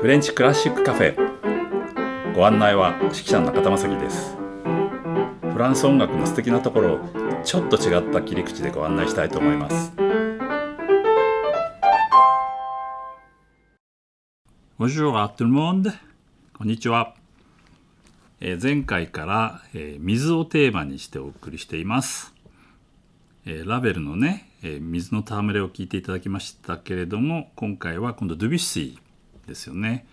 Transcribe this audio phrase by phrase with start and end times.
[0.00, 2.32] フレンチクラシックカフェ。
[2.32, 4.36] ご案内は指揮者の中田正樹です。
[5.52, 7.00] フランス音楽の素敵なところを
[7.42, 9.92] ちょっと違った切り口でご案内したいと思います。
[16.52, 17.16] こんにちは、
[18.40, 22.32] えー、前回から、えー、水をテーマにしてお送りしています、
[23.46, 29.07] えー、ラベルのね、えー、水の戯れを聞いていただきましたけれども今回は今度ドゥビュッシー
[29.48, 30.06] ですよね、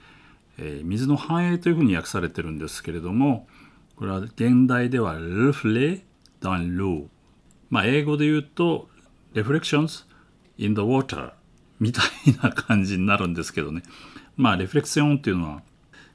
[0.58, 3.48] えー、水の繁栄というふうに訳されてるんですけれども
[3.96, 6.04] これは現代ではルフレ・
[6.42, 7.06] ダン・ロー
[7.70, 8.90] まあ英語で言うと
[9.36, 10.06] Reflections
[10.58, 11.34] in the Water
[11.80, 12.06] みたい
[12.42, 13.84] な感じになるんですけどね。
[14.38, 15.62] まあレフレクションっていうのは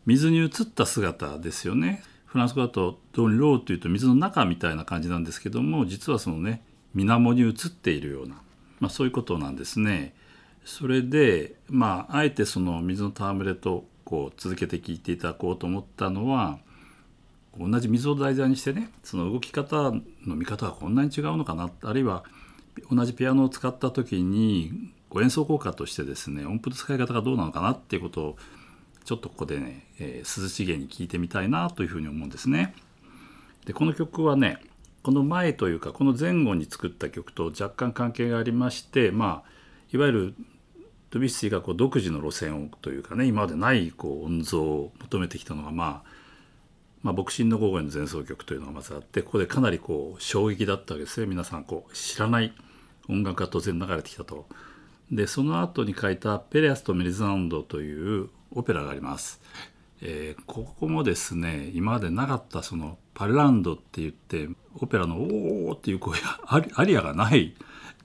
[0.06, 2.02] 水に映った姿ですよね。
[2.24, 6.62] フランス語だとドン・ローというと水の中みたいな感じなんですけども実はそのね
[6.94, 8.36] 水面に映っているような、
[8.78, 10.14] まあ、そういうことなんですね。
[10.64, 16.58] それでまああえてその水の戯れとこう続けて聞いていただこうと思ったのは
[17.58, 19.92] 同じ水を題材にしてねその動き方
[20.26, 22.24] の見方がこんなに違うのかなあるいは
[22.90, 28.36] 同じピアノを使った時に演奏効果としてですね音符の使い方がどうなのかなっていうことを
[29.04, 32.74] ちょっとここでね、えー、涼しげに聞いてみたいなというふうに思うんですね。
[33.64, 34.58] でこの曲はね
[35.02, 39.50] この前というかこの前後に作った曲と若干関係がありましてまあ
[39.92, 40.34] いわゆる
[41.10, 46.10] ドビュッシーがこう独自の路線をというかね今までないこう音像を求めてきたのが、まあ、
[47.02, 52.52] まあ牧神の午後の前奏曲というのがまずあってここでかなりこう衝撃だったわけですね皆さんこう知らない
[53.08, 54.46] 音楽が突然流れてきたと。
[55.10, 59.40] でその後に書いた「ペレアスとメリザンド」というオペラがあります。
[60.02, 67.54] えー、ここもですね今までなかったそのパルランドって言ってオペラの「おー」っていう声アリアがない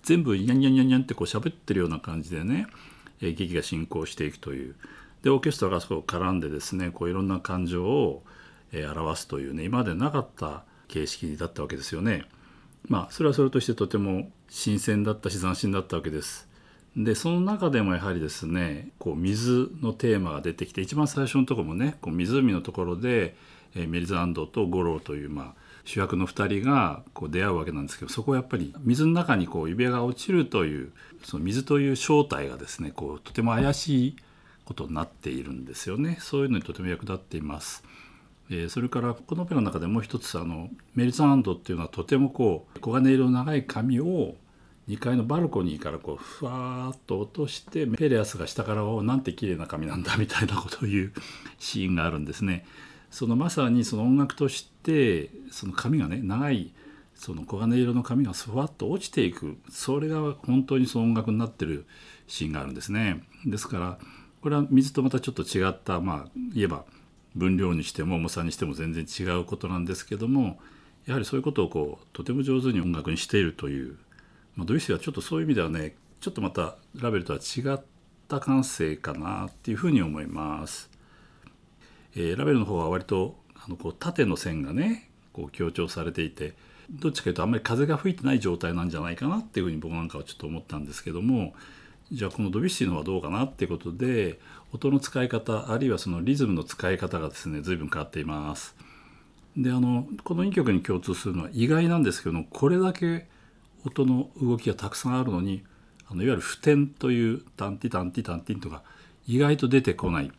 [0.04, 2.68] 全部ニャンニャンニャンニャンってこう喋ってるような感じでね
[3.22, 4.76] 劇が進行していくという
[5.26, 8.24] でオーケストラがそこ絡んでですねこういろんな感情を、
[8.72, 12.26] え表すというね今までなかった形式だったわけですよね。
[12.88, 16.48] まあそれはそれとしてとても新鮮だったし斬新だったわけです。
[16.96, 23.36] でその中でもやはりですねこう水のテーマが出てきて一番最初のところもねこう湖のところで、
[23.74, 30.92] えメリザンドとゴローというまあ主役の2人がこう出会うわけなんですけどそこはやっぱり水の中にこう指輪が落ちるという
[31.24, 34.16] その水という正体がですねこうとても怪しい
[34.66, 37.84] ことになっているんですよねそういうのにとても役立っています。
[38.50, 44.36] えー、それからこのオペラの中でもう一つあのメリザンドっていうのはとてもこう黄金色の長い髪を
[44.88, 51.14] 2階のバルコニーからこうふわーっと落としてペレアスが下から「おなんて綺麗な髪なんだ」みたいなことを言う
[51.58, 52.66] シーンがあるんですね。
[53.12, 56.74] そのまさにその音楽としてその髪がね長い
[57.16, 61.86] その黄金色の髪がふわっと落ちていくそれが本当にその音楽になってる
[62.28, 63.24] シーンがあるんですね。
[63.46, 63.98] ですから
[64.42, 66.86] これは水とまたちょっと違ったまあ言えば
[67.36, 70.60] 分量にしても重さにしても全然違うことなんですけども
[71.06, 73.98] やはりそういうことをこうとても上手に音楽にしているという、
[74.56, 77.82] まあ、ドイツはちょっとそういう意味ではねちょっとまたラベルとは違っ
[78.28, 80.90] た感性かなっていうふうに思います。
[82.16, 86.54] えー、ラベルの方は割とあのこう縦の線がねこう強調されていて
[86.90, 91.54] どっちかというとあんまり風が吹いてない状態なんじゃないかなっていうふうに僕なんかはちょっと思ったんですけども
[92.12, 94.40] じゃあこのドビュッシーの方はどうかなっていうことで
[94.72, 98.76] 音の使い方あるいはそのリズムの使い方がですね随分変わっています。
[99.58, 103.28] であのこの2曲に共通するのは意外なんですけどもこれだけ
[103.86, 105.64] 音の動きがたくさんあるのに
[106.08, 108.84] あのいわゆる普天というタンティタンティタンティンとか
[109.28, 110.32] 意外と出てこない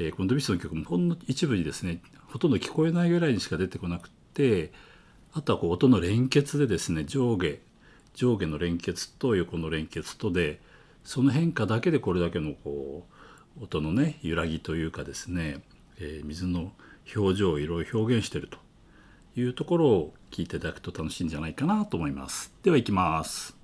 [0.00, 4.72] えー、このドビュッシーの曲もほんの一部にですねほとんど聞こえないぐらいにしか出てこなくて
[5.34, 7.58] あとはこう音の連結でですね上下
[8.14, 10.60] 上下の連結と横の連結とで
[11.04, 13.06] その変化だけでこれだけのこ
[13.60, 15.62] う音のね揺らぎというかですね、
[15.98, 16.72] えー、水の
[17.14, 18.58] 表情色を表現してると
[19.36, 22.52] いうところを聞いていただくと楽しいんじゃないかなと思います。
[22.62, 23.57] では行きます。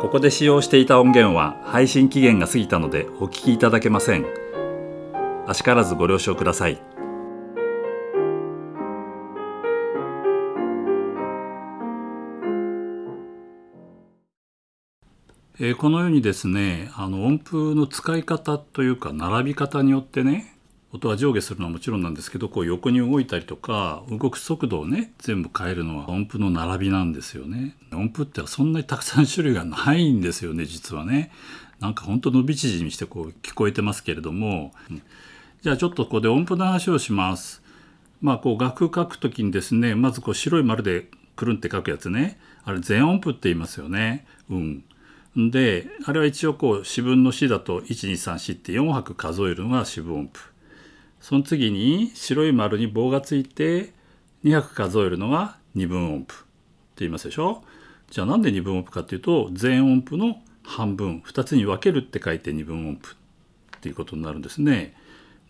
[0.00, 4.26] ここで使用していた音源は配信期限が過ぎたのでお聞きいただけません。
[5.46, 6.80] あしからずご了承ください。
[15.58, 20.55] えー、このようにですねあの音符の使い方というか並び方によってね
[20.96, 27.76] 音は上下するのはもちろんなんですけどこう横に動いたりとか動く速度をね全部変えるのは音符の並びなんですよね。
[27.92, 31.30] 音符ってそんなにたくさん種類がないんですよね実はね。
[31.80, 34.72] なんか本当伸び縮みしてこう聞こえてますけれども。
[35.62, 37.62] じゃあちょっとここで音符の話をします。
[38.20, 42.38] まあこう楽譜書く時にですねまずこう白い丸でくるんって書くやつね。
[42.64, 44.26] あれ全音符って言いますよね。
[44.48, 44.84] うん。
[45.50, 50.55] であれは一応こう四分の四だと1234って4拍数えるのが四分音符。
[51.20, 53.92] その次に白い丸に棒がついて
[54.44, 56.46] 2拍数えるのが二分音符って
[56.98, 57.62] 言いますでしょ
[58.10, 64.94] じゃあなんで二分音符かっていうと全音符の半分2つに分けるって書いて二分音符っていうことになるんですね。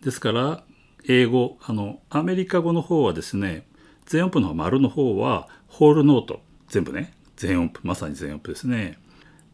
[0.03, 0.63] ですから
[1.07, 3.65] 英語あのアメリカ語の方はですね
[4.05, 8.99] 全音符の丸の方はホールノート全部ね全音符まさに全音符ですね。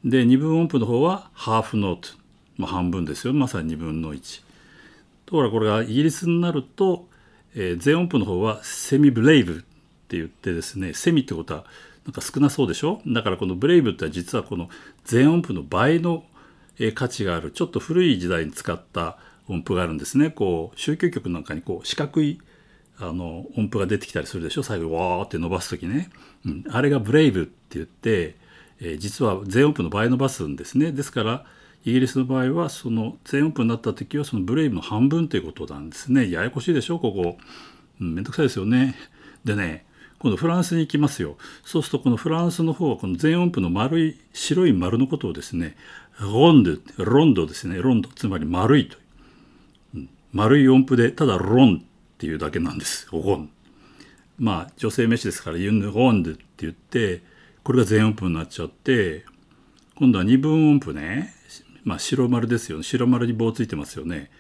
[0.04, 2.10] で二分音符の方はハーフノート、
[2.58, 4.44] まあ、半分ですよまさに2分の1。
[5.34, 7.08] ところがこれがイギリスになると、
[7.56, 9.62] えー、全音符の方はセミブレイブっ
[10.08, 11.66] て言ってですねセミってことは
[12.06, 13.02] なんか少なそうでしょ？
[13.08, 14.70] だからこのブレイブって実はこの
[15.06, 16.24] 全音符の倍の
[16.94, 20.30] 価値があるちょっと古い時代に使った音符があるんですね。
[20.30, 22.40] こう宗教曲なんかにこう四角い
[23.00, 24.62] あの音符が出てきたりするでしょ？
[24.62, 26.12] 最後わーって伸ばす時ね、
[26.46, 28.36] うん、あれがブレイブって言って、
[28.80, 30.92] えー、実は全音符の倍伸ばすんですね。
[30.92, 31.46] ですから
[31.86, 36.30] イギリスの場合はその全音符になった時はそのブレイブの半分ということなんですね。
[36.32, 37.38] ややこしいでしょここ、
[38.00, 38.96] うん、めんどくさいですよね。
[39.44, 39.86] でね
[40.20, 41.38] 今度フランスに行きますよ。
[41.66, 45.76] そうするとこのフランスの方はこの全音符の丸い白い丸のことをですね
[46.22, 47.82] ロンドロンドですね。
[47.82, 48.98] ロンドつまり丸いと、
[49.94, 49.98] う。
[49.98, 53.10] ん、丸い音符でただロンっていうだけなんです。
[53.12, 53.50] ロン
[54.40, 57.22] まあ女性名詞ですからユンロンドって言って
[57.64, 59.26] これが全音符になっちゃって
[59.96, 61.34] 今度は二分音符ね。
[61.84, 64.32] まあ白丸ですよね白丸に棒ついてますよね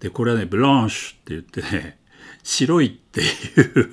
[0.00, 1.98] でこれはねブランシュって言ってね
[2.42, 3.24] 白いってい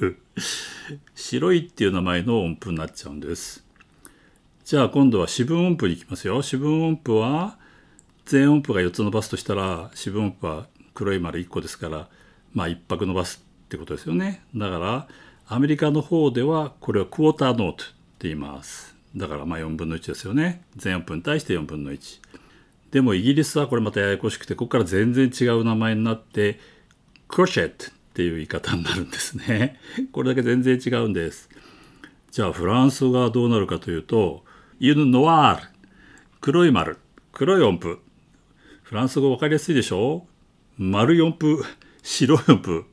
[0.08, 0.18] う
[1.16, 3.66] 白いっていう名前の音符になっちゃうんです。
[4.66, 6.42] じゃあ今度は四分音符に行きますよ。
[6.42, 7.58] 四分音符は
[8.26, 12.08] 全音符が4つ伸ばすとしたら四分音符は黒い丸1個ですから
[12.54, 14.44] まあ1拍伸ばすってことですよね。
[14.56, 15.08] だから
[15.48, 18.96] アメリカの方ではこれはクォーターノートって言います。
[19.16, 20.64] だからまあ4分の1ですよね。
[20.76, 22.29] 全音符に対して4分の1。
[22.92, 26.60] でもイギリスはこれまたややこしくてここから全然違う名前になって
[27.28, 29.80] クロシェットっていう言い方になるんですね。
[30.12, 31.50] これだけ全然違うんです。
[32.32, 34.44] じゃあフランス語はどうなるかというと、
[34.80, 35.68] ユヌノワール、
[36.42, 36.98] 黒い丸、
[37.32, 38.00] 黒い音符。
[38.84, 40.26] フランス語分かりやすいでしょ？
[40.78, 41.64] 丸音符、
[42.02, 42.86] 白い音符、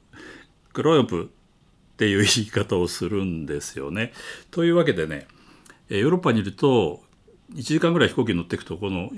[0.72, 1.26] 黒い音符っ
[1.96, 4.12] ていう言い方をするんですよね。
[4.50, 5.26] というわけでね、
[5.88, 7.02] ヨーロッパにいると
[7.54, 9.10] 1時間ぐらい飛行機に乗っていくとこの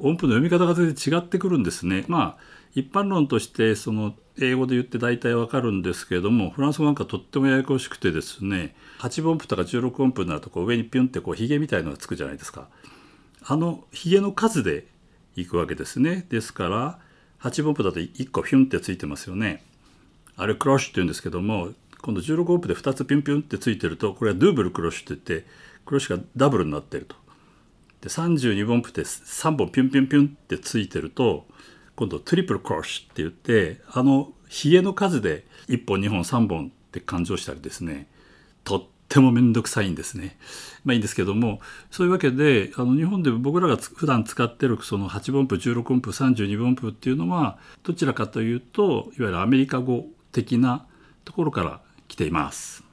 [0.00, 2.04] 音符の読み方が全然違ってくるんですね。
[2.08, 12.68] まあ一般論としてその英語で言って大体わかるんですけれどもフランス語なんかとってもややこしくてですね8分音符とか16音符になるとこう上にピュンってこうヒゲみたいのがつくじゃないですか。
[13.42, 14.86] あのヒゲの数で
[15.34, 16.26] いくわけですね。
[16.28, 16.98] ですから
[17.40, 19.64] 8分音符だと1個ピュンってついてますよね。
[20.36, 21.70] あれクロッシュって言うんですけども
[22.00, 25.48] 今度16音符で2つピュンピュンってついてるとこれはドゥーブルクロッシュって言って
[25.84, 27.16] クロッシュがダブルになってると。
[28.00, 31.46] で32分音符って3本ピュンピュンピュンってついてると
[31.96, 38.06] 今度トリプルクロッシュって言ってあのヒゲの数で1本2本3本って勘定したりですね
[38.64, 40.38] とっても面倒くさいんですね。
[40.84, 41.60] まあいいんですけども
[41.90, 50.86] そういうわけであの日本で僕らが普段使ってるその8分音符16音符32分音符っていうのはどちらかというといわゆるアメリカ語的な
[51.24, 52.89] ところから来ています。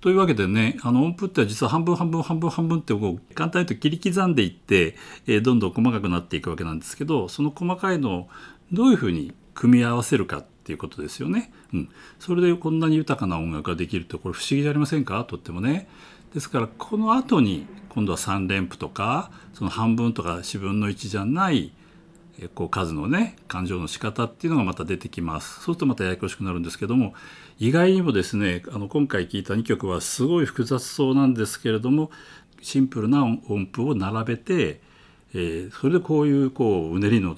[0.00, 4.94] というわけでねあの音符って実は半分半分半分半分ってこう簡単に言うと切り刻んでいって、
[5.26, 8.28] えー、どんどん細かくなっていくわけなんですけどその細かいのを
[8.72, 11.52] どういうふうに組み合わせるかっていうことですよね。
[11.72, 11.88] うん、
[12.18, 15.24] それでこんなに豊かな音楽ができるってこれ不思議じゃありませんか？
[15.24, 15.88] とってもね。
[16.34, 21.72] ですからこの後に今度は3連符とかその半分とか4分の1じゃない
[22.54, 25.54] こう数のね感情の仕方っていうのがまた出てきます。
[25.54, 27.14] そうするとまたややこしくなるんですけども
[27.58, 32.10] 意外にもですねあの今回聞いた2曲はすごい複雑そうなんですけれども
[32.60, 34.80] シンプルな音符を並べて、
[35.34, 37.36] えー、それでこういうこううねりの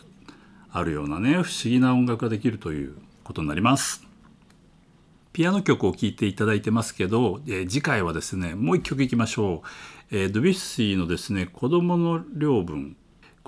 [0.71, 4.09] あるようなね不思議な音楽ができるということになります。
[5.33, 9.63] ピアノ曲を聴いていただいてますけど、えー、次回はですねもう一曲いきましょ
[10.11, 12.97] う、えー、ドゥビッシーのですね「子供の領分」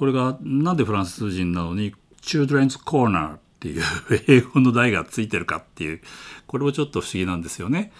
[0.01, 3.83] これがなんでフランス人なのに「Children's Corner」っていう
[4.29, 6.01] 英語の題がついてるかっていう
[6.47, 7.93] これもちょっと不思議なんですよね。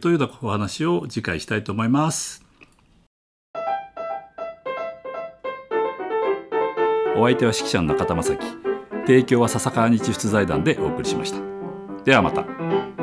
[0.00, 2.44] というようなお話を次回したいと思います。
[7.16, 8.44] お相手は指揮者の中田正樹
[9.06, 11.38] 提供は笹川日出財団でお送りしました。
[12.02, 12.95] ではまた。